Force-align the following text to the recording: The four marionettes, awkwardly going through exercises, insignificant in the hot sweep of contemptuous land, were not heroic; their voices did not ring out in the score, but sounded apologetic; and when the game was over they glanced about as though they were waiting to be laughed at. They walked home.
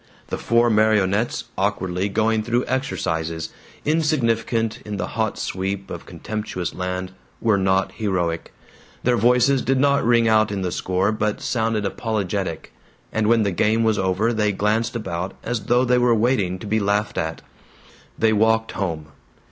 The 0.29 0.37
four 0.39 0.71
marionettes, 0.71 1.43
awkwardly 1.59 2.09
going 2.09 2.41
through 2.41 2.65
exercises, 2.65 3.49
insignificant 3.85 4.79
in 4.83 4.97
the 4.97 5.09
hot 5.09 5.37
sweep 5.37 5.91
of 5.91 6.07
contemptuous 6.07 6.73
land, 6.73 7.11
were 7.39 7.59
not 7.59 7.91
heroic; 7.91 8.51
their 9.03 9.15
voices 9.15 9.61
did 9.61 9.79
not 9.79 10.03
ring 10.03 10.27
out 10.27 10.51
in 10.51 10.63
the 10.63 10.71
score, 10.71 11.11
but 11.11 11.39
sounded 11.39 11.85
apologetic; 11.85 12.73
and 13.13 13.27
when 13.27 13.43
the 13.43 13.51
game 13.51 13.83
was 13.83 13.99
over 13.99 14.33
they 14.33 14.51
glanced 14.51 14.95
about 14.95 15.35
as 15.43 15.65
though 15.65 15.85
they 15.85 15.99
were 15.99 16.15
waiting 16.15 16.57
to 16.57 16.65
be 16.65 16.79
laughed 16.79 17.19
at. 17.19 17.43
They 18.17 18.33
walked 18.33 18.71
home. 18.71 19.09